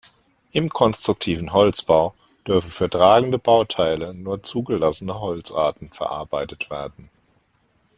Im 0.51 0.69
konstruktiven 0.69 1.53
Holzbau 1.53 2.15
dürfen 2.47 2.71
für 2.71 2.89
tragende 2.89 3.37
Bauteile 3.37 4.15
nur 4.15 4.41
zugelassene 4.41 5.19
Holzarten 5.19 5.91
verarbeitet 5.93 6.71
werden. 6.71 7.11